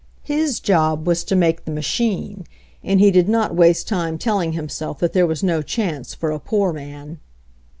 His 0.23 0.59
job 0.59 1.05
was 1.05 1.23
to 1.25 1.35
make 1.35 1.63
the 1.63 1.69
machine, 1.69 2.47
and 2.83 2.99
he 2.99 3.11
did 3.11 3.29
not 3.29 3.53
waste 3.53 3.87
time 3.87 4.17
telling 4.17 4.53
himself 4.53 4.97
that 4.97 5.13
there 5.13 5.27
was 5.27 5.43
no 5.43 5.61
chance 5.61 6.15
for 6.15 6.31
a 6.31 6.39
poor 6.39 6.73
man. 6.73 7.19